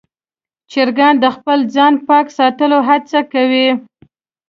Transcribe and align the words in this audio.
چرګان 0.71 1.13
د 1.23 1.25
خپل 1.35 1.59
ځان 1.75 1.93
پاک 2.07 2.27
ساتلو 2.37 2.79
هڅه 2.89 3.19
کوي. 3.33 3.67